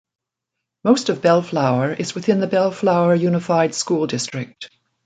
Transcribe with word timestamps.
Most 0.83 1.09
of 1.09 1.21
Bellflower 1.21 1.93
is 1.93 2.15
within 2.15 2.39
the 2.39 2.47
Bellflower 2.47 3.13
Unified 3.13 3.75
School 3.75 4.07
District. 4.07 4.67